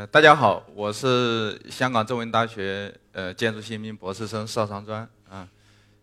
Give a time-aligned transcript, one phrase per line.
[0.00, 5.46] 呃，大家好，我是香港中文大学呃建筑系一名博士生邵长专啊，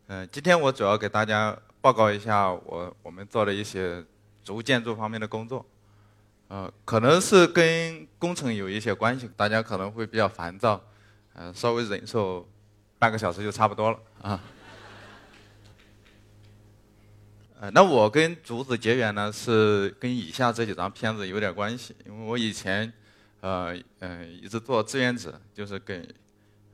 [0.06, 4.06] 嗯，今天我主要给大家报告一下我我们做的一些
[4.44, 5.66] 竹建筑方面的工作，
[6.48, 10.80] 呃，可能是跟工程有一些关系，大家可能会比较烦躁，
[11.34, 12.48] 嗯，稍微忍受
[13.00, 14.40] 半个小时就差不多了啊。
[17.62, 22.94] 呃，那我跟竹子结缘呢，是跟以下这几张片子有点关系，因为我以前。
[23.40, 26.08] 呃嗯，一直做志愿者，就是给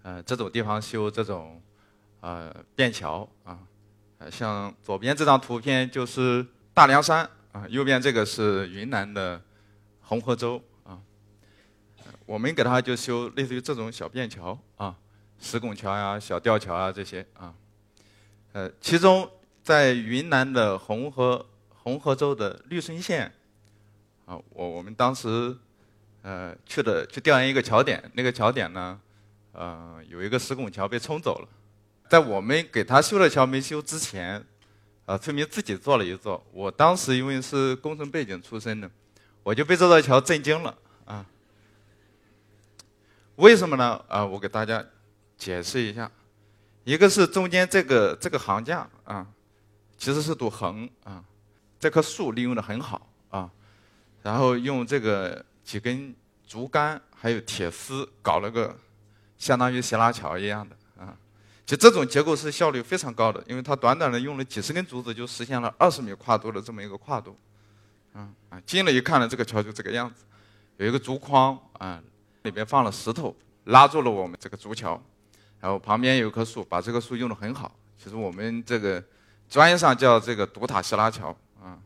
[0.01, 1.61] 呃这种地方修这种
[2.21, 3.59] 呃便桥啊。
[4.31, 9.41] 像左边这张图片就是大凉山啊，右边这个是云南的
[9.99, 10.97] 红河州啊。
[12.25, 14.97] 我们给他就修类似于这种小便桥啊，
[15.39, 17.53] 石拱桥呀、小吊桥啊这些啊。
[18.53, 19.29] 呃，其中
[19.61, 23.29] 在云南的红河红河州的绿森县
[24.25, 25.57] 啊，我我们当时。
[26.23, 28.97] 呃，去的去调研一个桥点，那个桥点呢，
[29.51, 31.47] 呃，有一个石拱桥被冲走了。
[32.07, 34.41] 在我们给他修的桥没修之前，
[35.05, 36.41] 啊，村民自己做了一座。
[36.53, 38.89] 我当时因为是工程背景出身的，
[39.43, 41.25] 我就被这座桥震惊了啊。
[43.35, 44.01] 为什么呢？
[44.07, 44.81] 啊，我给大家
[45.37, 46.09] 解释一下。
[46.85, 49.27] 一个是中间这个这个行架啊，
[49.97, 51.21] 其实是堵横啊，
[51.77, 53.51] 这棵树利用的很好啊，
[54.21, 55.43] 然后用这个。
[55.63, 56.13] 几根
[56.45, 58.77] 竹竿还有铁丝搞了个
[59.37, 61.17] 相当于斜拉桥一样的啊，
[61.65, 67.37] 就这种结构是效率非常高的，因为它短短的用了几十根竹子就实现了二十米跨度的这么一个跨度，
[68.13, 70.23] 啊啊，近了一看呢，这个桥就这个样子，
[70.77, 72.01] 有一个竹筐啊，
[72.43, 75.01] 里边放了石头拉住了我们这个竹桥，
[75.59, 77.73] 然后旁边有棵树，把这棵树用的很好。
[77.97, 79.03] 其实我们这个
[79.49, 81.79] 专业上叫这个独塔斜拉桥啊，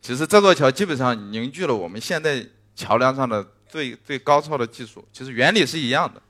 [0.00, 2.48] 其实这座桥基本上凝聚了我们现在。
[2.76, 6.22] 桥梁上的最最高超的技术，其实原理是一样的。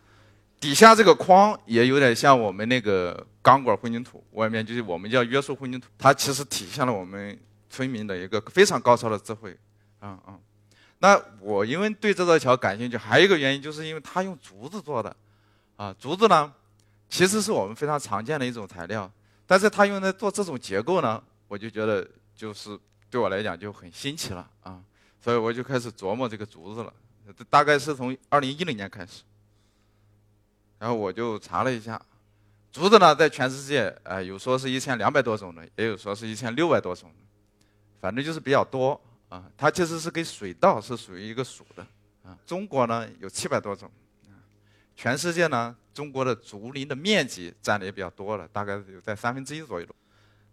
[0.58, 5.88] 底下这个框也有点像我们那个钢管混凝土，外面就是我们叫约束混凝土。
[5.98, 7.38] 它其实体现了我们
[7.68, 9.54] 村民的一个非常高超的智慧。
[10.00, 10.40] 嗯嗯。
[10.98, 15.14] 那我因为对这座桥感兴趣，还有一个原因就是因为它用竹子做的。
[15.76, 16.50] 啊，竹子呢，
[17.10, 19.10] 其实是我们非常常见的一种材料，
[19.46, 22.78] 但是它用来做这种结构呢，我就觉得就是
[23.10, 24.80] 对我来讲就很新奇了啊。
[25.20, 26.92] 所以我就开始琢磨这个竹子了，
[27.50, 29.22] 大概是从二零一零年开始。
[30.78, 32.00] 然后我就查了一下，
[32.70, 37.10] 竹子呢，在全世界，呃，有说是一千两百多种的，也有说是一千六百多种，
[38.00, 39.50] 反正就是比较多啊。
[39.56, 41.84] 它其实是跟水稻是属于一个属的
[42.22, 42.38] 啊。
[42.46, 43.90] 中国呢有七百多种，
[44.94, 49.86] 全世界呢，中国的竹林的面积占的也比较多了，大概有在三分之一左右。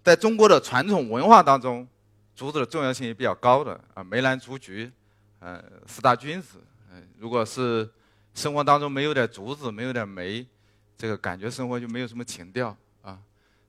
[0.03, 1.87] 在中国的传统文化当中。
[2.35, 4.91] 竹子的重要性也比较高的啊，梅兰竹菊，
[5.39, 6.59] 呃，四大君子，
[6.91, 7.87] 嗯，如果是
[8.33, 10.45] 生活当中没有点竹子，没有点梅，
[10.97, 13.19] 这个感觉生活就没有什么情调啊。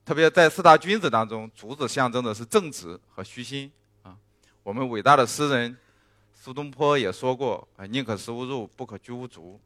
[0.04, 3.70] 特别在四大君子当中，竹子象征的是正直和虚心
[4.02, 4.16] 啊。
[4.62, 5.76] 我们伟大的诗人
[6.32, 9.60] 苏东坡也说过啊，宁可食无肉，不可居无竹。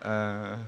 [0.00, 0.66] 嗯，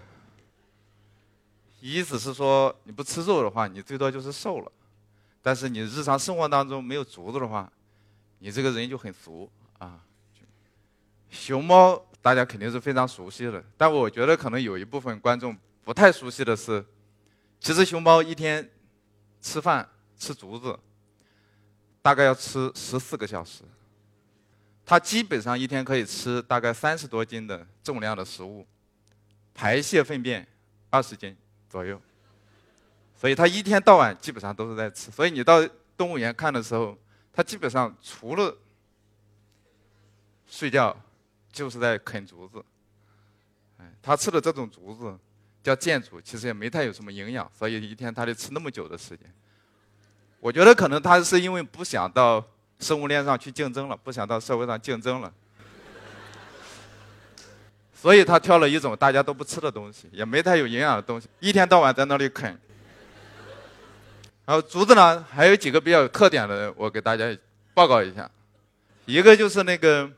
[1.81, 4.73] 意思是说你不吃肉的话，你最多就是瘦了。
[5.45, 7.71] 但是你日常生活当中没有竹子的话，
[8.39, 10.03] 你这个人就很俗啊。
[11.29, 16.83] 熊猫大家肯定是非常熟悉的，但我觉得可能有一部分观众不太熟悉的是，
[17.61, 18.71] 其实熊猫一天
[19.43, 20.79] 吃饭吃竹子，
[22.01, 23.65] 大概要吃十四个小时。
[24.87, 28.67] 它基本上一天可以吃大概三十多斤的重量的食物，
[29.53, 30.49] 排泄粪便
[30.89, 31.37] 二十斤
[31.69, 32.01] 左右。
[33.25, 36.95] 所以它一天到晚基本上都是在吃，所以你到动物园看的时候，
[37.33, 38.55] 它基本上除了
[40.47, 40.95] 睡觉，
[41.51, 42.63] 就是在啃竹子。
[43.79, 45.19] 哎，它吃的这种竹子
[45.63, 49.21] 叫箭竹，其实也没太有什么营养，所以一天它得吃那么久的时间。
[50.39, 52.45] 我觉得可能它是因为不想到
[52.79, 55.33] 生物链上去竞争了，不想到社会上竞争了，
[57.95, 62.61] 所以他挑了一种大家都不吃的东西，也没太有营养的东西，一天到晚在那里啃。
[64.47, 67.37] 然后竹子呢，还有几个比较有特点的，我给大家
[67.73, 68.31] 报告一下。
[69.07, 70.11] 一个就是那个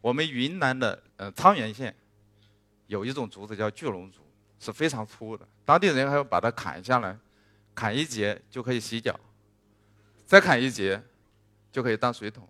[0.00, 1.94] 我们云南的呃沧源县
[2.86, 4.20] 有一种竹子叫巨龙竹，
[4.58, 7.18] 是非常粗的，当地人还要把它砍下来，
[7.74, 9.18] 砍一节就可以洗脚，
[10.26, 11.02] 再砍一节
[11.72, 12.48] 就可以当水桶。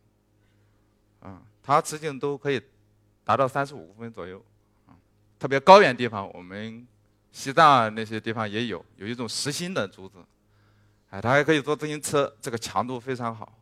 [1.21, 2.61] 啊，它直径都可以
[3.25, 4.45] 达到三十五公分左右。
[5.39, 6.87] 特别高原地方，我们
[7.31, 10.19] 西藏那些地方也有，有一种实心的竹子。
[11.15, 13.57] 哎，它还可以坐自行车，这个强度非常好，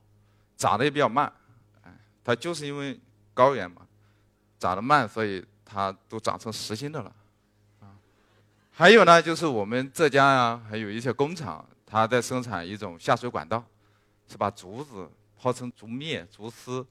[0.57, 1.31] 长得也比较慢。
[1.83, 1.93] 哎，
[2.25, 2.99] 它就是因为
[3.35, 3.87] 高原嘛，
[4.59, 7.15] 长得慢，所以它都长成实心的了。
[7.81, 7.93] 啊，
[8.71, 13.63] 还有呢，就是我们浙江啊，还有一些工厂，它在生产一种下水管道，
[14.27, 15.07] 是把竹子
[15.39, 16.87] 泡成竹篾、竹丝，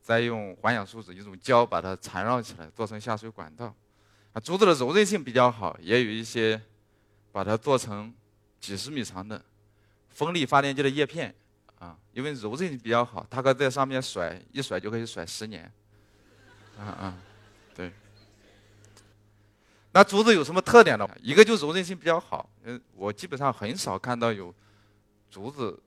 [0.00, 3.74] 再用环氧树脂一种胶把它缠绕起来，做成下水管道。
[4.32, 6.62] 啊，竹子的柔韧性比较好，也有一些
[7.32, 8.14] 把它做成
[8.60, 9.44] 几十米长的
[10.14, 11.34] 风力发电机的叶片。
[11.78, 15.70] 啊，因为柔韧性比较好，它可以在上面甩，一甩就可以甩十年。
[16.78, 17.18] 啊啊，
[17.74, 17.92] 对。
[19.92, 21.06] 那竹子有什么特点呢？
[21.20, 24.54] 一个就柔韧性比较好，嗯，我基本上很少看到有
[25.30, 25.78] 竹子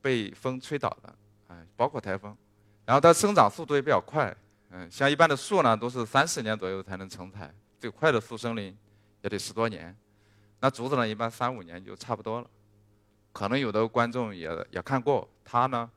[0.00, 1.14] 被风吹倒的，
[1.48, 2.36] 哎，包括台风。
[2.84, 4.34] 然后它生长速度也比较快，
[4.70, 8.76] 嗯，像一般的树呢，都是三四年左右才能成材，最快的速生林
[9.22, 9.94] 也得十多年。
[10.60, 12.50] 那竹子呢，一般三五年就差不多了。
[13.36, 15.90] 可能有的观众也也看过，它呢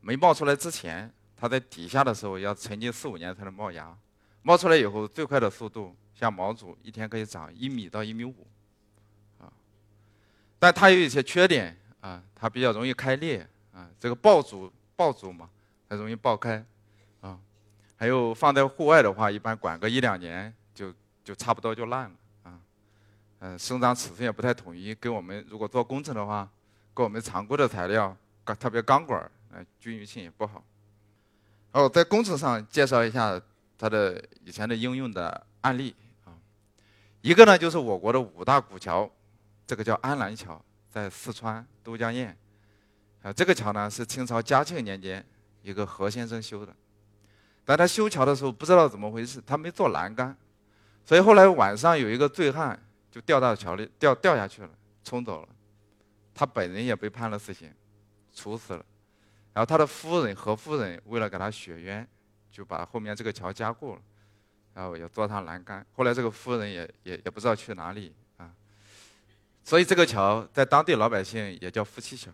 [0.00, 3.94] 没冒出来之前，它在底下的时候要沉浸四五年才能冒芽，
[4.40, 8.46] 冒出来以后最快的速度，像毛竹一天可以长一米到一米五，
[9.38, 9.52] 啊，
[10.58, 15.50] 但它有一些缺点啊，它比较容易开裂啊，这个爆竹爆竹嘛，
[15.86, 16.64] 它容易爆开
[17.20, 17.38] 啊，
[17.94, 20.90] 还有放在户外的话，一般管个一两年就
[21.22, 22.16] 就差不多就烂了。
[23.40, 26.48] 嗯，生长尺寸也不太统一，跟我们如果做工程的话，
[26.94, 30.64] 跟我们常规的材料，钢特别钢管，呃，均匀性也不好。
[31.72, 33.38] 哦，在工程上介绍一下
[33.76, 35.94] 它的以前的应用的案例
[36.24, 36.32] 啊，
[37.20, 39.10] 一个呢就是我国的五大古桥，
[39.66, 40.58] 这个叫安澜桥，
[40.88, 42.34] 在四川都江堰，
[43.22, 45.22] 啊，这个桥呢是清朝嘉庆年间
[45.60, 46.74] 一个何先生修的，
[47.62, 50.34] 但他修桥的时候不知道怎么回事，他没做栏杆，
[51.04, 52.80] 所以后来晚上有一个醉汉。
[53.14, 54.70] 就掉到桥里，掉掉下去了，
[55.04, 55.48] 冲走了。
[56.34, 57.72] 他本人也被判了死刑，
[58.32, 58.84] 处死了。
[59.52, 62.04] 然后他的夫人何夫人为了给他雪冤，
[62.50, 64.02] 就把后面这个桥加固了，
[64.74, 65.86] 然后也做上栏杆。
[65.92, 68.52] 后来这个夫人也也也不知道去哪里啊。
[69.62, 72.32] 所以这个桥在当地老百姓也叫夫妻桥。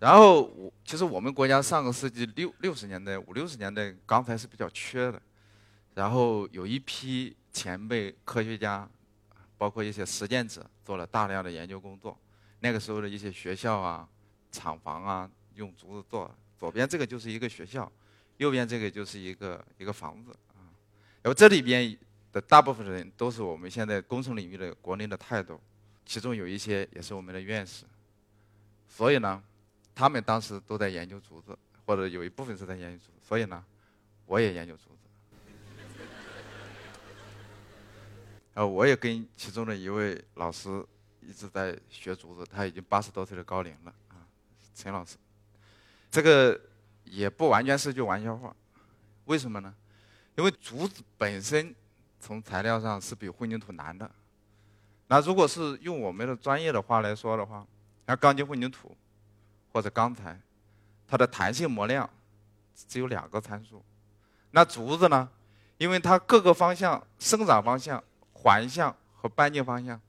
[0.00, 5.22] 然后我其实我们国家上个世纪六六十年代五六十年代钢材是比较缺的，
[5.94, 7.34] 然后有一批。
[7.52, 8.88] 前辈科学家，
[9.58, 12.16] 包括一些实践者，做了大量的研究工作。
[12.60, 14.08] 那个时候的一些学校啊、
[14.52, 16.34] 厂房啊，用竹子做。
[16.58, 17.90] 左边这个就是一个学校，
[18.36, 20.68] 右边这个就是一个一个房子啊。
[21.22, 21.96] 然后这里边
[22.32, 25.58] 的大部分人都是我们现在工程领域的国内的泰斗，
[26.04, 27.84] 其中有一些也是我们的院士。
[28.86, 29.42] 所以呢，
[29.94, 33.18] 他们当时都在研究竹子，或者有一部分是在研究竹子。
[33.22, 33.64] 所以呢，
[34.26, 34.99] 我也研究竹子。
[38.54, 40.84] 啊，我也跟其中的一位老师
[41.20, 44.26] 一直在学竹子，他已经八十多岁的高龄了啊，
[44.74, 45.16] 陈老师。
[46.10, 46.60] 这个
[47.04, 48.54] 也不完全是句玩笑话，
[49.26, 49.72] 为什么呢？
[50.36, 51.72] 因为竹子本身
[52.18, 54.10] 从材料上是比混凝土难的。
[55.06, 57.64] 那如果是用我们的专业的话来说的话，
[58.06, 58.96] 像钢筋混凝土
[59.72, 60.40] 或者钢材，
[61.06, 62.08] 它的弹性模量
[62.74, 63.80] 只有两个参数。
[64.50, 65.28] 那竹子呢？
[65.78, 68.02] 因为它各个方向生长方向。
[68.42, 70.00] 环向和半径方向，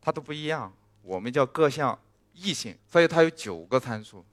[0.00, 0.72] 它都不一样，
[1.02, 1.98] 我们叫各项
[2.32, 4.24] 异性，所以它有九个参数。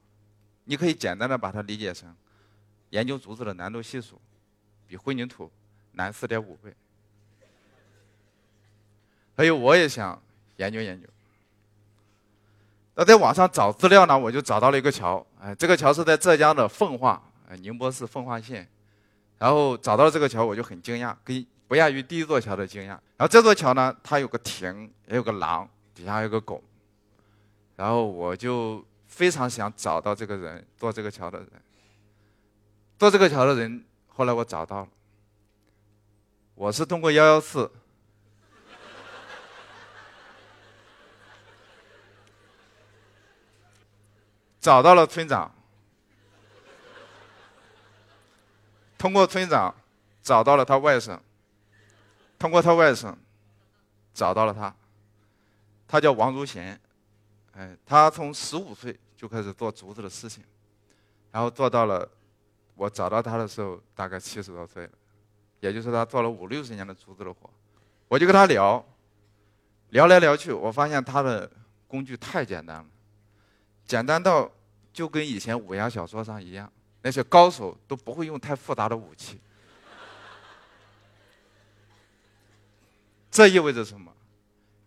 [0.64, 2.16] 你可以简单的把它理解成，
[2.92, 4.20] 研究竹子的难度系数，
[4.88, 5.52] 比混凝土
[5.92, 6.74] 难四点五倍。
[9.36, 10.22] 还有，我也想
[10.56, 11.08] 研究研究。
[12.96, 17.22] 那在网上找资料呢，我就找到了一个桥，哎，这个桥是在浙江的奉化，
[17.58, 18.66] 宁波市奉化县。
[19.38, 21.46] 然后找到这个桥，我就很惊讶，跟。
[21.72, 22.88] 不亚于第一座桥的惊讶。
[22.88, 26.62] 然后这座桥呢，它有个亭，也有个廊，底下还有个拱。
[27.78, 31.50] 然后我就非常想找到这个人，做这个桥的人。
[33.00, 34.90] 做这个桥的人，后来我找到了。
[36.56, 37.72] 我是通过幺幺四
[44.60, 45.50] 找到了村长，
[48.98, 49.74] 通过村长
[50.22, 51.18] 找到了他外甥。
[52.42, 53.14] 通过他外甥
[54.16, 54.76] 找到了他，
[55.88, 56.82] 他叫王如贤，
[57.54, 60.44] 哎，他从十五岁就开始做竹子的事情，
[61.32, 62.10] 然后做到了
[62.74, 64.92] 我找到他的时候大概七十多岁了，
[65.60, 67.48] 也就是他做了五六十年的竹子的活，
[68.08, 68.84] 我就跟他聊，
[69.92, 71.48] 聊来聊去，我发现他的
[71.88, 72.86] 工具太简单了，
[73.86, 74.50] 简单到
[74.92, 79.40] 就跟以前武侠小说上一样，那些高手都不会用太复杂的武器。
[83.32, 84.14] 这意味着什么？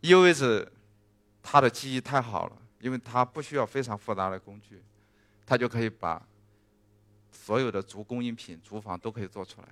[0.02, 0.70] 意味着
[1.42, 4.82] 他的技艺太好了，因为他不需要非常复杂的工具，
[5.46, 6.22] 他就可以把
[7.32, 9.68] 所有的竹工艺品、竹房都可以做出来。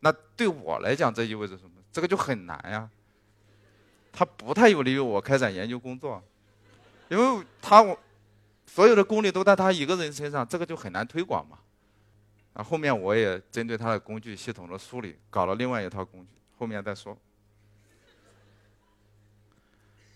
[0.00, 1.70] 那对我来讲，这意味着什么？
[1.92, 2.90] 这个就很难呀。
[4.12, 6.20] 他不太有利于我开展研究工作，
[7.08, 7.96] 因为他我
[8.66, 11.58] 所有的功力都在他一个人身上，这个就很难推广嘛。
[12.54, 17.16] 啊，后面我也针对他的工具系统的梳理，搞了另外一套工具，后面再说。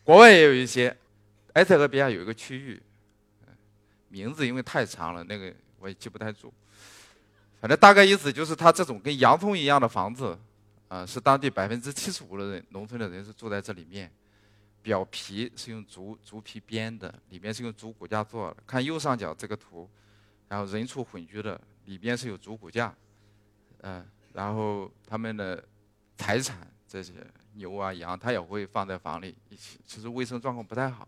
[0.05, 0.97] 国外也有一些，
[1.55, 2.83] 埃塞俄比亚有一个区域，
[4.09, 6.53] 名字因为太长了，那个我也记不太住。
[7.61, 10.37] 反正大概意思就是，他这种跟洋葱一样的房子，
[10.89, 14.11] 啊，是当地百分之七十五的人，农村的人是住在这里面。
[14.83, 18.57] 表皮是用竹竹皮编的，里面是用竹骨架做的。
[18.67, 19.89] 看右上角这个图，
[20.49, 22.93] 然后人畜混居的，里边是有竹骨架，
[23.83, 25.63] 嗯，然后他们的
[26.17, 27.13] 财产这些
[27.55, 29.79] 牛啊羊，他也会放在房里一起。
[29.87, 31.07] 其实卫生状况不太好，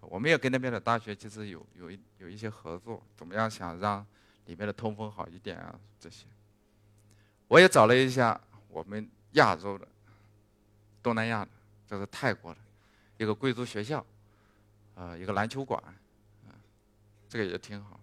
[0.00, 4.06] 我们也跟那边的大学其实有有一有一些合作，怎么样想让。
[4.46, 6.24] 里面的通风好一点啊，这些，
[7.48, 9.86] 我也找了一下我们亚洲的、
[11.02, 11.50] 东南亚的，
[11.86, 12.60] 这是泰国的，
[13.18, 14.02] 一个贵族学校，
[14.94, 15.78] 啊，一个篮球馆，
[16.46, 16.56] 啊，
[17.28, 18.00] 这个也挺好。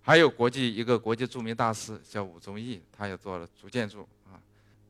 [0.00, 4.08] 还有国际一个国际著名大师叫武宗义，他也做了主建筑，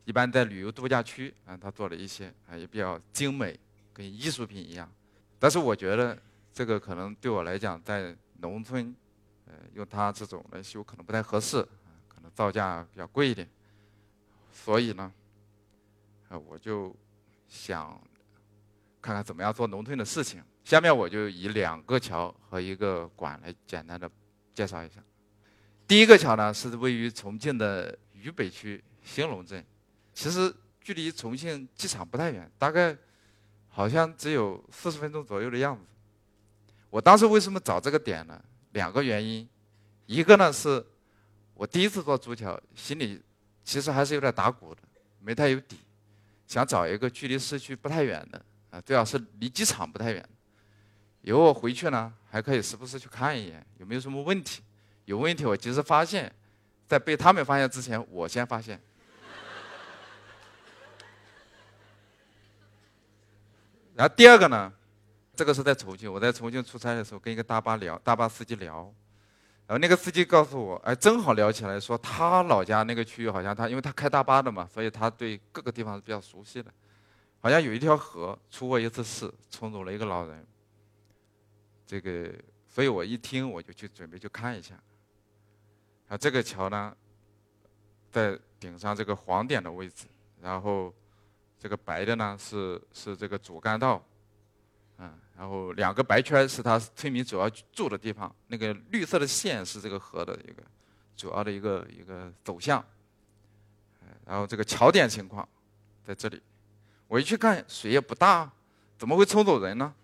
[0.05, 3.59] 一般在旅游度假区啊，他做了一些啊，也比较精美，
[3.93, 4.91] 跟艺术品一样。
[5.39, 6.17] 但是我觉得
[6.53, 8.95] 这个可能对我来讲，在农村。
[9.45, 11.61] 呃用它这种来修可能不太合适，
[12.09, 13.47] 可能造价比较贵一点，
[14.51, 15.13] 所以呢，
[16.29, 16.95] 啊，我就
[17.49, 18.01] 想
[19.01, 20.43] 看看怎么样做农村的事情。
[20.65, 24.11] 下面我就以两个桥和一个馆来简单的
[24.55, 25.03] 介绍一下。
[25.87, 29.63] 第一个桥呢是位于重庆的渝北区兴隆镇，
[30.15, 32.97] 其实距离重庆机场不太远，大概
[33.69, 35.83] 好像只有四十分钟左右的样子。
[36.91, 38.43] 我当时为什么找这个点呢？
[38.73, 39.49] 两个原因。
[40.07, 40.85] 一个呢是，
[41.55, 43.23] 我第一次做足桥，心里
[43.65, 44.83] 其实还是有点打鼓的，
[45.21, 45.79] 没太有底，
[46.47, 50.29] 想找一个距离市区不太远的，啊，最好是离机场不太远。
[51.23, 54.61] 以后我回去呢，还可以时不时去看一眼，有没有什么问题？
[55.07, 56.31] 有问题我及时发现，
[56.87, 58.79] 在被他们发现之前，我先发现。
[63.95, 64.73] 然后第二个呢，
[65.35, 68.93] 这个是在重庆，我在重庆出差的时候，跟一个大巴聊，大巴司机聊。
[69.67, 76.71] 然后那个司机告诉我，哎，正好聊起来，说他老家那个区域好像他，因为他开大巴的嘛，所以他对各个地方是比较熟悉的。
[77.41, 80.47] 好像有一条河出过一次事，冲走了一个老人。
[81.87, 82.33] 这个，
[82.69, 84.75] 所以我一听我就去准备去看一下。
[86.09, 86.95] 啊，这个桥呢，
[88.11, 90.07] 在顶上这个黄点的位置，
[90.41, 90.93] 然后
[91.63, 94.05] 这个白的呢是是这个主干道。
[94.99, 100.61] 嗯，然后两个白圈是它村民主要住的地方，那个绿色的线是这个河的一个
[101.17, 102.85] 主要的一个一个走向。
[104.25, 105.49] 然后这个桥点情况
[106.05, 106.43] 在这里，
[107.07, 108.51] 我一去看水也不大，
[108.99, 109.93] 怎么会冲走人呢？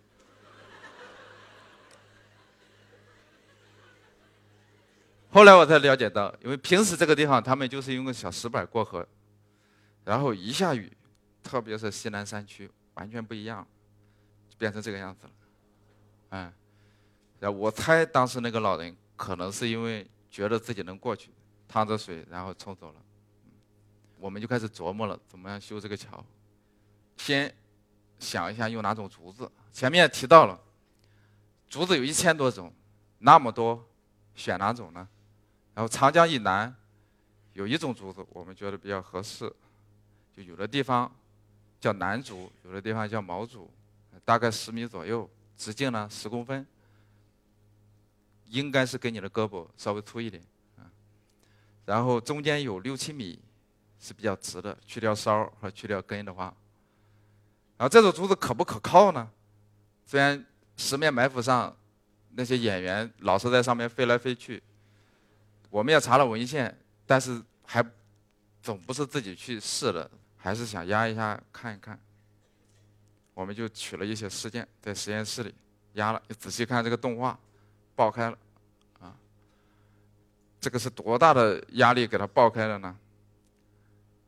[5.31, 9.07] 后来我才了解到，因为平时这个地方他们就是用个小石板过河，
[10.05, 10.91] 然后一下雨，
[11.49, 13.67] 特别是西南山区，完全不一样。
[14.59, 15.33] 变成这个样子了，
[16.31, 16.52] 嗯，
[17.38, 21.31] 然后我猜当时那个老人可能是因为觉得自己能过去，
[21.69, 23.00] 趟着水然后冲走了，
[24.19, 26.25] 我们就开始琢磨了怎么样修这个桥，
[27.19, 27.55] 先
[28.19, 30.61] 想一下用哪种竹子，前面提到了
[31.69, 32.75] 竹子有一千多种，
[33.19, 33.88] 那么多
[34.35, 35.09] 选哪种呢？
[35.73, 36.75] 然后长江以南
[37.52, 39.49] 有一种竹子我们觉得比较合适，
[40.37, 41.09] 就有的地方
[41.81, 43.71] 叫南竹，有的地方叫毛竹。
[44.25, 46.67] 大概十米左右，直径呢十公分，
[48.47, 50.43] 应该是跟你的胳膊稍微粗一点，
[50.77, 50.85] 啊，
[51.87, 53.39] 然后中间有六七米
[53.99, 56.55] 是比较直的，去掉梢和去掉根的话，
[57.79, 59.31] 然后这种竹子可不可靠呢？
[60.05, 60.45] 虽然
[60.77, 61.75] 十面埋伏上
[62.33, 64.63] 那些演员老是在上面飞来飞去，
[65.71, 67.83] 我们也查了文献，但是还
[68.63, 70.11] 总不是自己去试的，
[70.49, 72.00] 还是想压一下看一看。
[73.35, 75.55] 我们就取了一些事件，在实验室里
[75.93, 77.38] 压了，你仔细看这个动画，
[77.95, 78.38] 爆开了，
[78.99, 79.14] 啊，
[80.59, 82.99] 这个是多大的压力给它爆开了呢？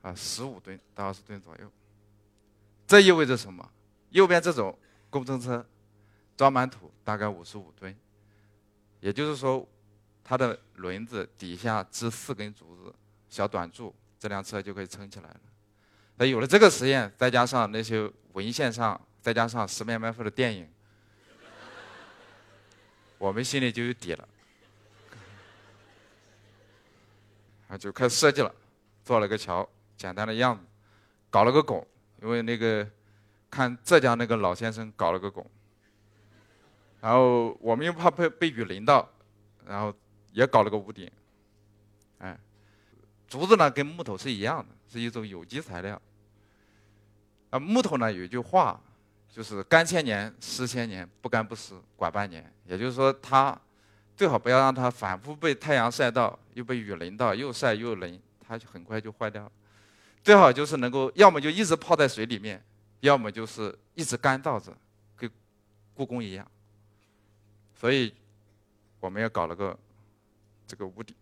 [0.02, 1.72] 啊，十五吨到二十吨左右。
[2.86, 3.66] 这意味着什么？
[4.10, 5.64] 右边这种工程车
[6.36, 7.96] 装满土大概五十五吨，
[9.00, 9.66] 也就是说，
[10.22, 12.94] 它的轮子底下支四根竹子，
[13.30, 15.40] 小短柱，这辆车就可以撑起来了。
[16.26, 18.10] 有了这个实验，再加上那些。
[18.32, 20.70] 文献上再加上《十面埋伏》的电影，
[23.18, 24.28] 我们心里就有底了。
[27.66, 28.54] 啊，就开始设计了，
[29.04, 30.62] 做了个桥，简单的样子，
[31.28, 31.84] 搞了个拱，
[32.22, 32.88] 因为那个
[33.50, 35.44] 看浙江那个老先生搞了个拱，
[37.00, 39.10] 然后我们又怕被被雨淋到，
[39.66, 39.92] 然后
[40.30, 41.10] 也搞了个屋顶，
[42.18, 42.38] 哎，
[43.26, 46.00] 竹子呢跟木头是一样的，是一种有机材料，
[47.50, 48.80] 啊，木头呢有一句话，
[49.28, 53.59] 就是干千年，湿千年，不干不湿，管半年，也就是说它。
[54.16, 59.50] 最好不要让它反复被太阳晒到，又被雨淋到，又晒又淋，它就很快就坏掉了。
[60.23, 62.62] 最好就是能够，要么就一直泡在水里面，
[63.00, 64.76] 要么就是一直干燥着，
[65.16, 65.30] 跟
[65.95, 66.47] 故宫一样。
[67.75, 68.12] 所以，
[69.00, 69.75] 我们也搞了个
[70.66, 71.16] 这个屋顶。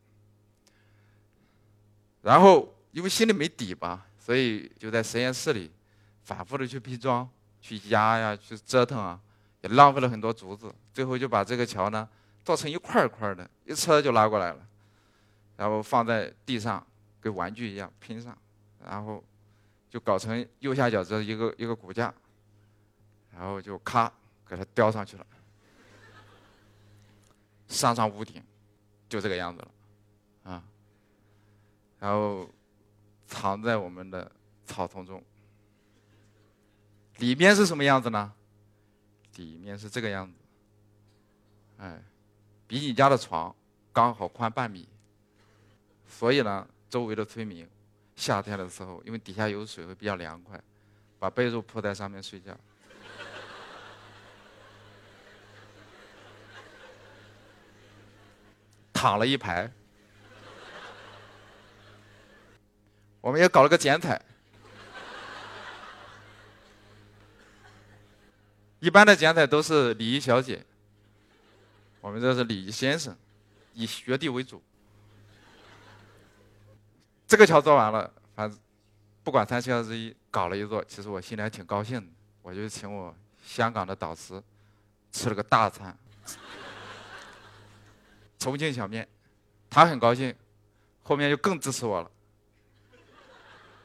[2.21, 5.71] 然后，因为心里没底吧，所以就在实验室里
[6.29, 7.27] 反复的去拼装、
[7.63, 9.19] 去压呀、去折腾啊，
[9.63, 10.71] 也浪费了很多竹子。
[10.93, 12.07] 最后就把这个桥呢。
[12.45, 14.67] 做成一块一块的，一车就拉过来了，
[15.59, 16.87] 然后放在地上，
[17.21, 18.37] 跟玩具一样拼上，
[18.87, 19.23] 然后
[19.91, 22.15] 就搞成右下角这一个一个骨架，
[23.33, 24.11] 然后就咔
[24.47, 25.27] 给它吊上去了，
[27.67, 28.43] 上上屋顶，
[29.11, 30.65] 就这个样子了，啊，
[31.99, 32.49] 然后
[33.27, 34.31] 藏在我们的
[34.65, 35.23] 草丛中，
[37.19, 38.33] 里面是什么样子呢？
[39.37, 40.33] 里面是这个样子，
[41.79, 42.03] 哎。
[42.67, 43.55] 比你家的床
[43.95, 44.87] 刚好宽半米，
[46.07, 47.67] 所以呢，周围的村民
[48.15, 50.61] 夏天的时候，因为底下有水会比较凉快，
[51.19, 52.53] 把被褥铺在上面睡觉，
[58.93, 59.73] 躺了一排。
[63.23, 64.21] 我们也搞了个剪彩，
[68.81, 70.65] 一般的剪彩都是礼仪小姐。
[72.01, 73.17] 我们这是礼仪先生，
[73.75, 74.63] 以学弟为主。
[77.27, 78.59] 这个桥做完了，反正
[79.25, 82.07] 不管三七二十一，搞了一座，其实我心里还挺高兴的。
[82.41, 83.15] 我就请我
[83.45, 84.43] 香港的导师
[85.13, 85.95] 吃了个大餐，
[88.39, 89.07] 重庆小面，
[89.69, 90.35] 他很高兴，
[91.03, 92.11] 后面就更支持我了。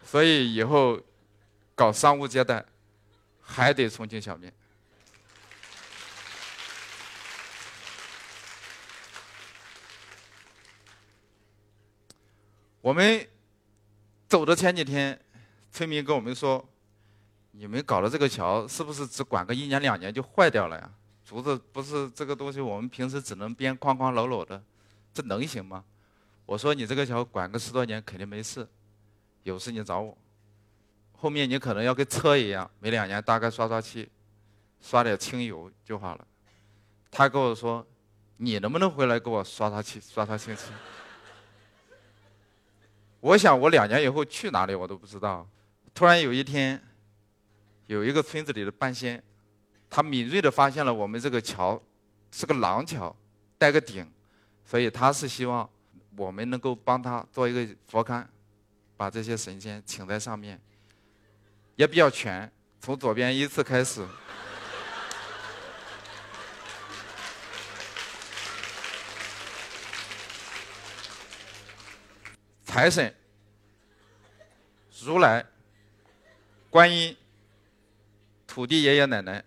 [0.06, 1.02] 所以以后
[1.76, 2.64] 搞商务接待，
[3.42, 4.54] 还得重庆小面。
[12.84, 13.26] 我们
[14.28, 15.18] 走的前几天，
[15.72, 16.68] 村民跟我们说
[17.52, 20.92] ：“你们搞的这个桥是不是只管个一年两年就坏掉了呀？
[21.24, 24.62] 竹子不是这个东西，我们平时只能编框框搂搂的，
[25.14, 25.86] 这能行吗？”
[26.46, 28.68] 我说：“你这个桥管个十多年肯定没事，
[29.44, 30.18] 有事你找我。
[31.14, 34.12] 后面你可能要跟车一样，每两年大概刷刷漆，
[34.82, 36.28] 刷点清油就好了。”
[37.10, 37.88] 他跟我说
[38.36, 40.66] ：“你能不能回来给我刷刷漆、刷刷清漆？”
[43.24, 45.48] 我想，我两年以后去哪里我都不知道。
[45.94, 46.78] 突然有一天，
[47.86, 49.24] 有一个村子里的半仙，
[49.90, 51.82] 他敏锐地发现了我们这个桥
[52.32, 53.16] 是个廊桥，
[53.58, 54.06] 带个顶，
[54.66, 55.68] 所以他是希望
[56.18, 58.26] 我们能够帮他做一个佛龛，
[58.98, 60.60] 把这些神仙请在上面，
[61.78, 62.52] 也比较全。
[62.82, 64.06] 从左边依次开始，
[72.74, 73.14] 财神。
[75.06, 75.46] 如来、
[76.72, 77.16] 观音、
[78.48, 79.44] 土地爷爷奶奶，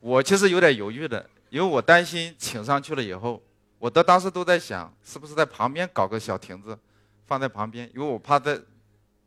[0.00, 3.42] 我其实有点犹豫的，因为我担心请上去了以后，
[3.78, 6.78] 我的当时都在想，是不是在旁边搞个小亭子，
[7.26, 8.58] 放在旁边，因为我怕在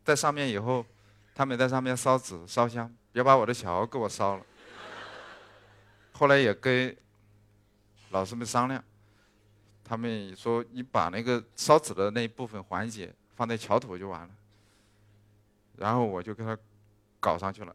[0.04, 0.84] 在上面以后，
[1.36, 4.44] 他们在上面烧纸烧香，别把我的桥给我烧了。
[6.10, 6.96] 后来也跟
[8.10, 8.82] 老师们商量，
[9.84, 13.12] 他们说你把那个烧纸的那一部分环节。
[13.34, 14.28] 放在桥头就完了，
[15.78, 16.56] 然后我就给他
[17.18, 17.74] 搞上去了。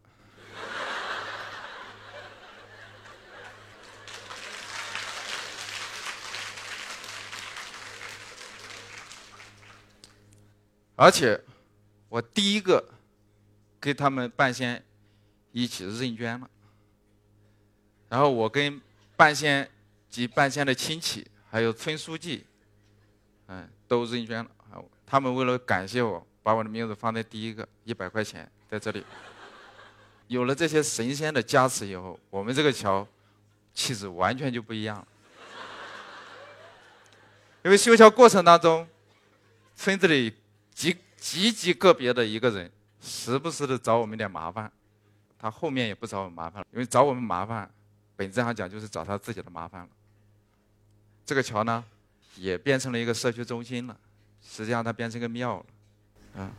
[10.95, 11.43] 而且，
[12.07, 12.93] 我第一个
[13.79, 14.81] 跟他们半仙
[15.51, 16.49] 一起认捐了。
[18.07, 18.79] 然后我跟
[19.17, 19.69] 半仙
[20.07, 22.45] 及半仙的亲戚，还有村书记，
[23.47, 24.51] 嗯，都认捐了。
[25.05, 29.03] 他们为了感谢我，把我的名字放在第一个，一百块钱在这里。
[30.27, 33.07] 有了这些神仙的加持以后，我们这个桥
[33.73, 35.07] 气质完全就不一样了。
[37.63, 38.85] 因为修桥过程当中，
[39.73, 40.35] 村子里
[40.73, 44.69] 极极极个别的一个人，时不时的找我们点麻烦，
[45.39, 47.71] 他后面也不找我们麻烦了，因为找我们麻烦，
[48.17, 49.87] 本质上讲就是找他自己的麻烦了。
[51.27, 51.83] 这个桥呢，
[52.37, 53.97] 也变成了一个社区中心了，
[54.41, 56.49] 实际上它变成一个庙了，啊。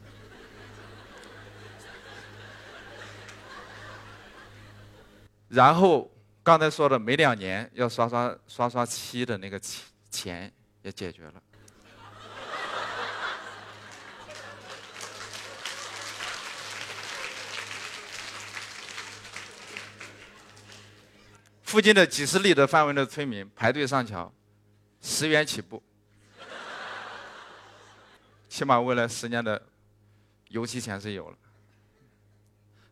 [5.49, 10.53] 然后刚才说的每两年要刷刷刷刷漆的那个钱钱
[10.83, 11.43] 也解决了。
[21.63, 24.31] 附近的几十里的范围的村民排队上桥，
[25.01, 25.83] 十元起步，
[28.49, 29.61] 起码未来十年的
[30.49, 31.37] 油漆钱是有了。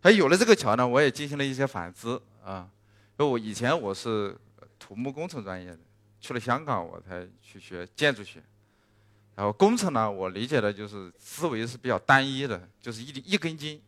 [0.02, 2.70] 还有了这个桥呢，我也进行了一些反思啊。
[3.18, 4.36] 因为我以前我是
[4.78, 5.78] 土木工程专业的，
[6.20, 8.42] 去了香港我才去学建筑学。
[9.34, 13.82] 然后工程呢，我理解的就是思维是比较单一的，就是一一根筋。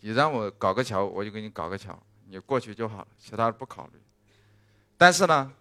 [0.00, 1.96] 你让我搞个桥，我就给你搞个桥。
[2.26, 4.00] 你过去就好了，其他的不考虑。
[4.96, 5.52] 但是呢，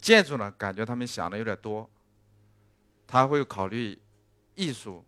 [0.00, 1.88] 建筑呢，感觉他们想的有点多。
[3.06, 3.98] 他会考虑
[4.54, 5.04] 艺术、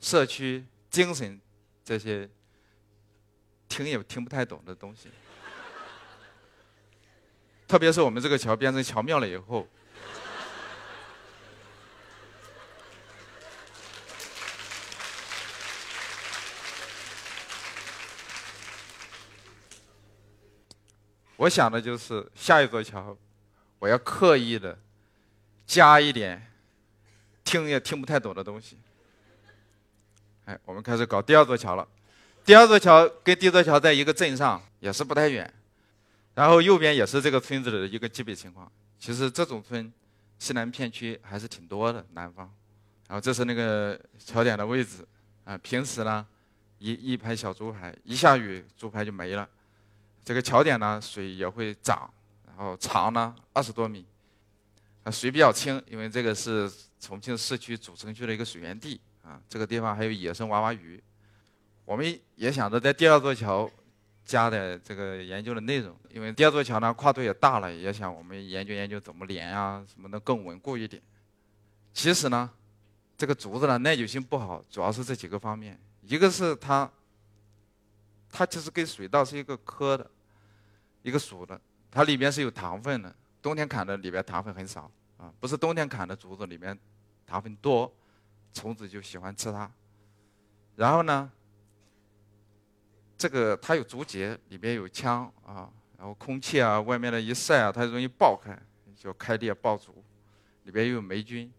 [0.00, 1.38] 社区、精神
[1.84, 2.28] 这些
[3.68, 5.10] 听也听不太懂的东西。
[7.68, 9.68] 特别是我们这个桥变成桥庙了以后，
[21.36, 23.14] 我想的就是下一座桥，
[23.78, 24.78] 我要刻意的
[25.66, 26.50] 加一点
[27.44, 28.78] 听也听不太懂的东西。
[30.46, 31.86] 哎，我们开始搞第二座桥了。
[32.44, 35.52] 第二座桥跟第一座桥在一个镇上，也是不太远。
[36.34, 38.70] 然后右边也是这个村子的一个基本情况。
[38.98, 39.92] 其实这种村，
[40.38, 42.48] 西南片区还是挺多的，南方。
[43.08, 45.06] 然后这是那个桥点的位置，
[45.44, 46.26] 啊，平时呢，
[46.78, 49.48] 一一排小竹排，一下雨竹排就没了。
[50.24, 52.08] 这个桥点呢，水也会涨，
[52.56, 54.06] 然后长呢二十多米，
[55.02, 59.38] 啊，水比较清，因为这个是重庆市区主城区的一个水源地啊。
[59.46, 61.02] 这个地方还有野生娃娃鱼，
[61.84, 63.70] 我们也想着在第二座桥
[64.24, 71.02] 加的这个研究的内容，因为第二座桥呢跨度也大了，也想我们研究研究怎么连啊，什么能更稳固一点。
[71.92, 72.50] 其实呢，
[73.18, 76.90] 这个竹子呢耐久性不好，主要是这几个方面，一个是它，
[78.30, 80.10] 它其实跟水稻是一个科的。
[81.02, 81.60] 一个属的，
[81.96, 83.16] 它里面是有糖分的。
[83.40, 86.78] 冬天砍的里边糖分很少啊，不是冬天砍的竹子里面
[87.24, 87.90] 糖分多，
[88.52, 89.70] 虫子就喜欢吃它。
[90.74, 91.32] 然后呢，
[93.16, 98.54] 这个它有竹节，里面有腔啊，然后空气啊，外面的一晒啊，它容易爆开，
[98.94, 100.04] 叫开裂爆竹。
[100.64, 101.50] 里边又有霉菌，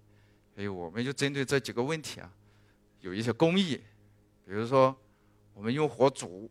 [0.54, 2.32] 所以我们就针对这几个问题啊，
[3.00, 3.82] 有一些工艺，
[4.46, 4.96] 比如说
[5.56, 6.48] 我们用火煮。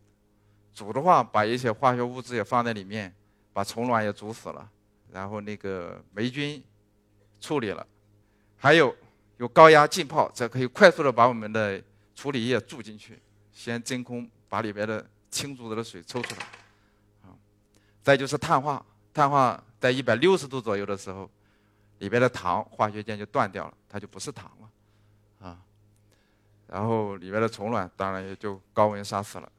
[0.73, 3.15] 煮的话，把一些化学物质也放在里面，
[3.57, 4.69] 把虫卵也煮死了，
[5.11, 6.63] 然后那个霉菌
[7.41, 7.83] 处理了，
[8.55, 8.95] 还有
[9.37, 11.81] 有高压浸泡，这可以快速的把我们的
[12.13, 13.19] 处理液注进去，
[13.51, 16.45] 先真空把里边的清竹子的水抽出来，
[17.23, 17.33] 啊，
[18.03, 21.27] 再就是碳化，碳化在一百六十度左右的时候，
[21.97, 25.57] 里边的糖化学键就断掉了，它就不是糖了，啊，
[26.67, 29.51] 然后里边的虫卵当然也就高温杀死了。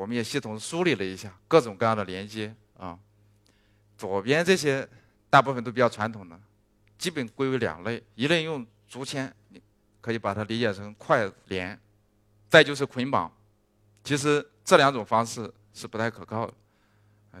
[0.00, 2.98] 我们也系统梳理了一下各种各样的连接啊，
[3.98, 4.88] 左边这些
[5.28, 6.40] 大部分都比较传统的，
[6.96, 9.30] 基本归为两类，一类用竹签，
[10.00, 11.78] 可以把它理解成快连，
[12.48, 13.30] 再就是捆绑，
[14.02, 16.54] 其实这两种方式是不太可靠的。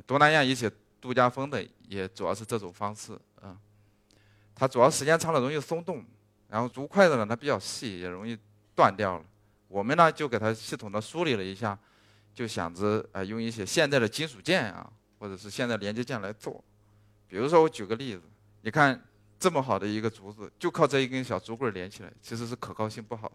[0.06, 0.70] 东南亚一些
[1.00, 3.56] 度假风的也主要是这种方式啊，
[4.54, 6.04] 它主要时间长了容易松动，
[6.50, 8.38] 然后竹筷子呢它比较细也容易
[8.74, 9.24] 断掉了。
[9.66, 11.78] 我们呢就给它系统的梳理了一下。
[12.34, 16.62] 就想着啊，用一些现在的金属件啊，或者是现在连接件来做。
[17.26, 18.22] 比如说，我举个例子，
[18.62, 19.00] 你看
[19.38, 23.34] 这么好的一个竹子，就靠这一根小竹棍连起来，其实是可靠性不好的。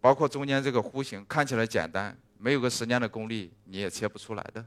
[0.00, 4.64] 包括中间这个弧形，看起来简单，没有个十年的功力，你也切不出来的，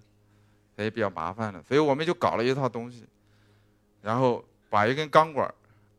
[0.78, 1.62] 也比较麻烦的。
[1.64, 3.06] 所以我们就搞了一套东西，
[4.02, 5.52] 然后把一根钢管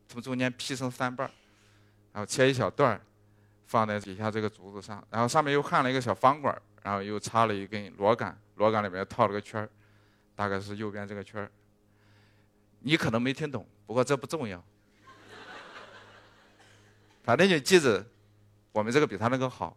[0.07, 1.29] 从中间劈成三半
[2.13, 2.99] 然后切一小段
[3.67, 9.67] 放在底下这个竹子上，然后上面又焊了一个小方管然后又插了一根螺杆，螺杆里面套了个圈，
[10.35, 11.49] 大概是右边这个圈。
[12.81, 14.63] 你可能没听懂，不过这不重要，
[17.23, 18.05] 反正你记着，
[18.71, 19.75] 我们这个比他那个好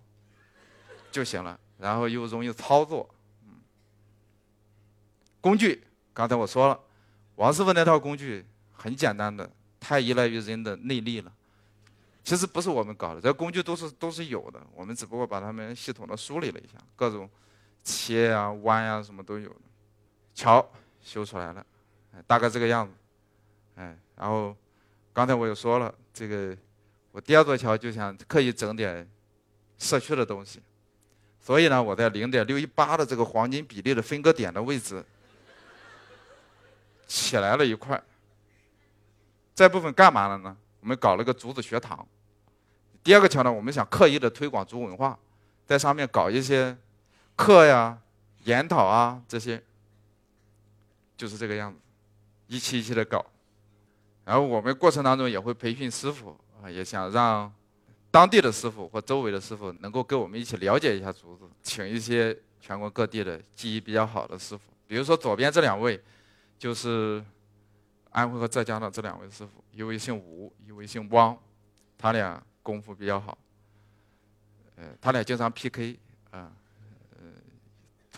[1.11, 1.59] 就行了。
[1.79, 3.09] 然后又容易操作，
[5.40, 6.79] 工具刚才我说了，
[7.37, 11.33] 王师傅那套工具很简单的，太依赖于人的内力了。
[12.29, 17.27] 其实不是我们搞的，这工具都是都是有的，我们只不过把它们系统的梳理了一下，各种
[17.83, 19.61] 切啊、弯啊什么都有的。
[20.35, 20.71] 桥
[21.03, 21.64] 修出来了，
[22.27, 22.93] 大概这个样子，
[23.77, 24.55] 哎，然后
[25.14, 26.55] 刚才我又说了，这个
[27.12, 29.09] 我第二座桥就想刻意整点
[29.79, 30.61] 社区的东西，
[31.41, 35.03] 所以呢，我在零点六一八的这个黄金比例的分割点的位置
[37.07, 37.99] 起来了一块。
[39.55, 40.55] 这部分干嘛了呢？
[40.81, 42.07] 我们搞了个竹子学堂。
[43.09, 45.18] 第二个桥呢，我们想刻意的推广竹文化，
[45.64, 46.77] 在上面搞一些
[47.35, 47.99] 课呀、
[48.44, 49.62] 研讨啊这些，
[51.16, 51.79] 就是这个样子，
[52.49, 53.25] 一期一期的搞。
[54.27, 57.51] 然后我们过程当中也会培训师傅啊，也想让
[58.11, 65.99] 当地的师傅或周围的师傅能够跟我们一起了解一下竹子，请一些全国各地的技艺比较好的师傅，比如说左边这两位，
[66.59, 67.25] 就是
[68.11, 71.35] 安徽和浙江的这两位师傅，一位姓吴，一位姓汪，
[71.97, 72.38] 他俩。
[72.68, 73.38] 功夫比较好，
[74.76, 75.98] 呃，他俩经常 PK
[76.31, 76.52] 啊，
[77.12, 77.24] 呃，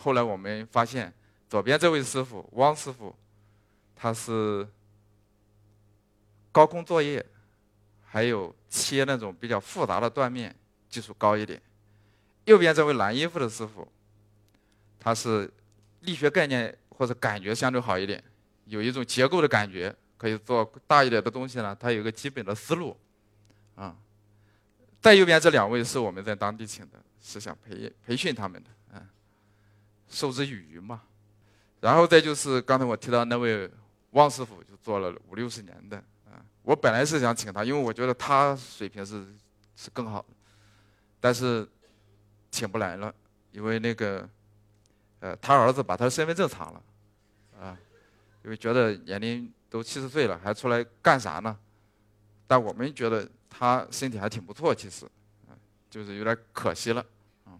[0.00, 1.14] 后来我们发现，
[1.48, 3.14] 左边这位师傅汪师傅，
[3.94, 4.66] 他是
[6.50, 7.24] 高空作业，
[8.04, 10.52] 还有切那种比较复杂的断面
[10.88, 11.56] 技术高一点；
[12.46, 13.86] 右边这位蓝衣服的师傅，
[14.98, 15.48] 他是
[16.00, 18.20] 力学概念或者感觉相对好一点，
[18.64, 21.76] 有一种结构的感觉，可以做大一点的东西呢。
[21.78, 22.96] 他有个基本的思路，
[23.76, 23.96] 啊。
[25.00, 29.08] 在右边这两位是我们在当地请的，是想培培训他们的，嗯，
[30.08, 31.02] 授之以渔嘛。
[31.80, 33.70] 然后再就是刚才我提到那位
[34.10, 39.26] 汪师傅，就做了五六十年的，啊，我本来是想请他，因为我觉得他水平是
[39.74, 40.28] 是更好的，
[41.18, 41.66] 但是
[42.50, 43.14] 请不来了，
[43.52, 44.28] 因为那个，
[45.20, 46.82] 呃，他儿子把他的身份证藏了，
[47.58, 47.78] 啊，
[48.44, 51.58] 因为觉得年龄都七十岁了，还出来干啥呢？
[52.50, 53.30] 但我们觉得。
[53.52, 55.04] 他身体还挺不错，其实，
[55.90, 57.04] 就是有点可惜了，
[57.44, 57.58] 啊，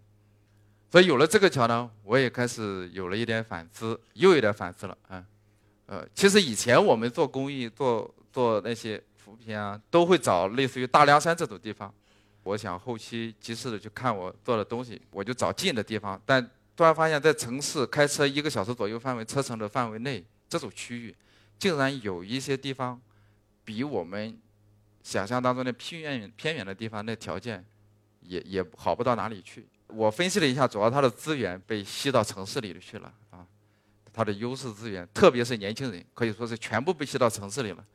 [0.89, 5.23] 所以有了这个桥呢，我也开始有了一点反思，又有点反思了，啊，
[5.85, 11.93] 呃，其实以前我们做公益、做做那些扶贫啊，都会找类似于大凉山这种地方。
[12.43, 16.19] 我想后期及时的去看我做的东西，我就找近的地方。
[16.25, 16.41] 但
[16.75, 21.15] 突然发现，在城市开车一个小时左右范围车程的范围内，这种区域，
[21.59, 22.99] 竟然有一些地方
[23.65, 24.39] 比我们。
[25.03, 27.65] 想象当中的偏远偏远的地方，那条件
[28.21, 29.67] 也也好不到哪里去。
[29.87, 33.45] 我分析了一下，主要它的资源被吸到城市里去了啊，
[34.13, 37.85] 它的优势资源，特别是年轻人，可以说是全部被吸到城市里了。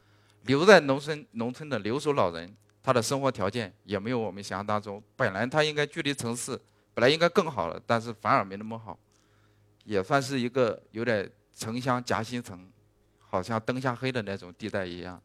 [0.43, 5.03] 留在农村农村的留守老人，他的生活条件也没有我们想象当中。
[5.17, 6.61] 本来他应该距离城市
[6.93, 8.99] 本来应该更好了，但是反而没那么好，
[9.85, 12.69] 也算是一个有点城乡夹心层，
[13.21, 15.23] 好像灯下黑的那种地带一样。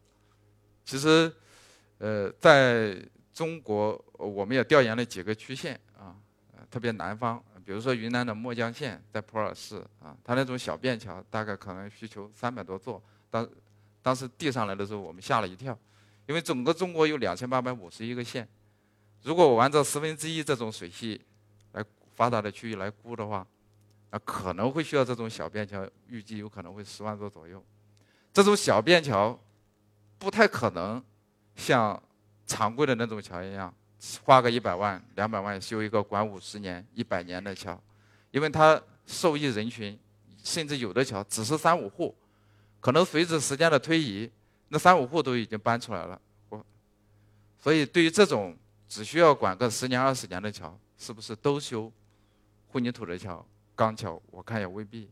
[0.86, 1.34] 其实。
[2.01, 2.99] 呃，在
[3.31, 6.17] 中国，我们也调研了几个区县啊，
[6.67, 13.47] 特别南方，比如说云南的墨江县，在普洱市啊，它那种小便桥大概可能需求三百多座，当
[14.01, 15.77] 当时递上来的时候，我们吓了一跳，
[16.25, 18.49] 因为整个中国有两千八百五十一个县，
[19.21, 21.21] 如果我按照十分之一这种水系
[21.73, 21.85] 来
[22.15, 23.45] 发达的区域来估的话，
[24.09, 27.63] 啊，可能会需要这种小便桥，预计有可能会十万座左右，
[28.33, 29.39] 这种小便桥
[30.17, 30.99] 不太可能。
[31.62, 32.02] 像
[32.47, 33.71] 常规的那种桥一样，
[34.24, 37.80] 花个一百万、两百万修一个管五十年、一百年的桥，
[38.32, 39.97] 因为它受益人群，
[40.43, 42.15] 甚至有的桥只是三五户，
[42.80, 44.30] 可能随着时间的推移，
[44.69, 46.19] 那三五户都已经搬出来了。
[46.50, 46.65] 我，
[47.60, 48.58] 所以对于这种
[48.89, 51.91] 只需要管个十年、二十年的桥，是不是都修
[52.71, 53.45] 混凝土的桥、
[53.76, 54.19] 钢桥？
[54.32, 55.08] 我看也未必。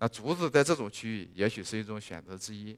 [0.00, 2.76] 那竹子在这种区域，也许是一种选择之一。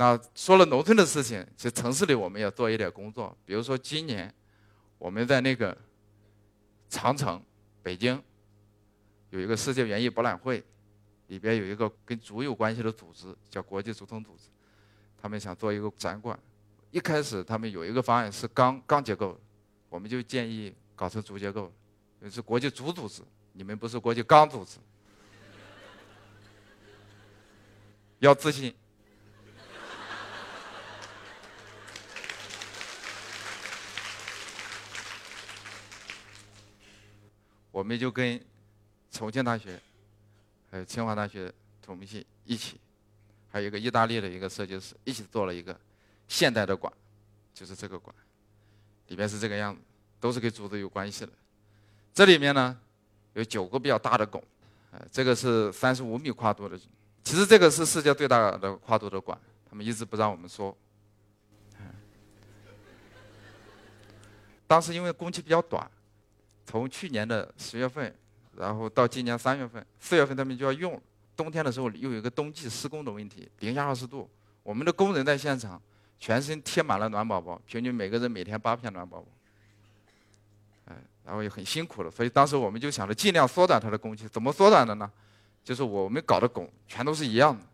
[0.00, 3.36] 那说了农村的事情，其实城市里我们要做一点工作。
[3.44, 4.34] 比如说今年，
[4.96, 5.76] 我们在那个
[6.88, 7.38] 长城，
[7.82, 8.18] 北京
[9.28, 10.64] 有一个世界园艺博览会，
[11.26, 14.44] 里边有一个跟竹有关系的组织，叫国际竹筒组织，
[15.20, 16.40] 他们想做一个展馆。
[16.90, 19.38] 一开始他们有一个方案是钢钢结构，
[19.90, 21.70] 我们就建议搞成竹结构，
[22.30, 23.20] 是国际竹组织，
[23.52, 24.78] 你们不是国际钢组织，
[28.20, 28.74] 要自信。
[37.80, 38.38] 我们就跟
[39.10, 39.80] 重庆大学、
[40.70, 42.78] 还有清华大学土木系一起，
[43.48, 45.74] 还有一个意大利的一个设计师一起做了一个
[46.28, 46.92] 现代的馆，
[47.54, 48.14] 就是这个馆，
[49.08, 49.80] 里面是这个样子，
[50.20, 51.32] 都是跟竹子有关系的。
[52.12, 52.78] 这里面呢
[53.32, 54.44] 有九个比较大的拱，
[54.90, 56.78] 呃，这个是三十五米跨度的，
[57.24, 59.40] 其实这个是世界最大的跨度的馆，
[59.70, 60.76] 他们一直不让我们说。
[64.66, 65.90] 当时因为工期比较短。
[66.70, 68.14] 从去年的十月份，
[68.56, 71.00] 然后到今年三月份、四月份，他们就要用。
[71.36, 74.30] 冬天的时候又有一个冬季施工的问题，零下二十度，
[74.62, 75.82] 我们的工人在现场，
[76.20, 79.26] 全身贴满了暖宝宝，平均每个人每天八片暖宝宝。
[81.24, 84.28] 然后也很辛苦了，所以当时我们就想着尽量缩短他的工期。
[84.28, 85.10] 怎么缩短的呢？
[85.64, 87.64] 就是我们搞的拱全都是一样的，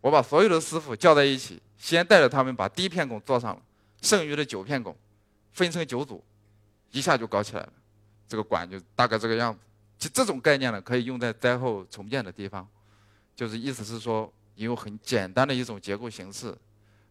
[0.00, 3.62] 我把所有的师傅叫在一起，先带着他们把第一片拱做上了，
[4.02, 4.94] 剩余的九片拱
[5.52, 6.22] 分成九组，
[6.92, 7.72] 一下就搞起来了。
[8.28, 9.60] 这个管就大概这个样子。
[9.98, 12.68] 其实这种概念呢，可以用在灾后重建的地方，
[13.34, 16.56] 就是意思是说，你用很简单的一种结构形式，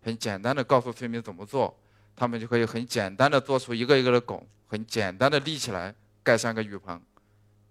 [0.03, 1.75] 很简单的告诉村民怎么做，
[2.15, 7.01] 他们就可以很简单的做出一个一个的拱，很简单的立起来，盖上个雨棚，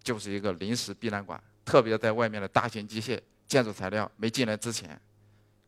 [0.02, 1.42] 就是一个临时避难馆。
[1.64, 5.00] 特别在外面的大型机械、建筑材料没进来之前，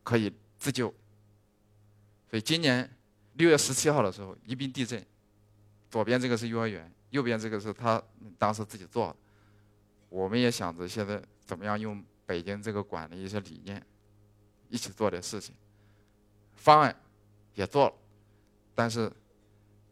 [0.03, 0.93] 可以自救。
[2.29, 2.87] 所以今年
[3.33, 5.03] 六月十七号的时候，宜宾地震，
[5.89, 8.01] 左边这个是幼儿园，右边这个是他
[8.37, 9.15] 当时自己做的。
[10.09, 13.85] 我们也想着现在怎么样用北京这个馆的一些理念，
[14.69, 15.53] 一起做点事情。
[16.55, 16.95] 方案
[17.53, 17.93] 也做了，
[18.73, 19.11] 但是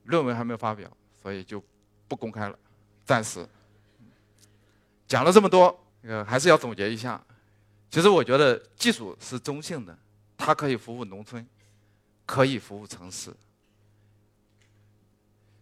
[0.05, 0.89] 论文还没有发表，
[1.21, 1.63] 所以就
[2.07, 2.57] 不公开了，
[3.03, 3.47] 暂时。
[5.07, 7.23] 讲了这么多，呃，还是要总结一下。
[7.89, 9.97] 其实我觉得技术是中性的，
[10.35, 11.45] 它可以服务农村，
[12.25, 13.33] 可以服务城市。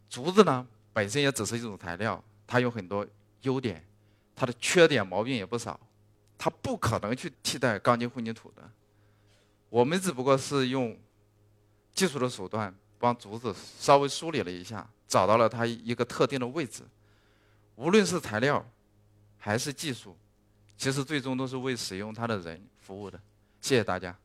[0.09, 3.06] 竹子呢，本身也只是一种材料，它有很多
[3.41, 3.86] 优点。
[4.36, 5.79] 它的缺点毛病也不少，
[6.38, 8.67] 它不可能去替代钢筋混凝土的。
[9.69, 10.97] 我们只不过是用
[11.93, 16.84] 技术的手段帮竹子稍微梳理了一下，找到了它一个特定的位置。
[17.75, 18.65] 无论是材料
[19.38, 20.17] 还是技术，
[20.77, 23.19] 其实最终都是为使用它的人服务的。
[23.62, 24.17] 谢谢大家。